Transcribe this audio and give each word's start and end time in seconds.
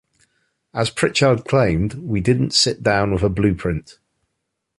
As 0.73 0.89
Pritchard 0.89 1.45
claimed, 1.45 1.93
We 1.93 2.21
didn't 2.21 2.55
sit 2.55 2.81
down 2.81 3.13
with 3.13 3.21
a 3.21 3.29
blueprint. 3.29 3.99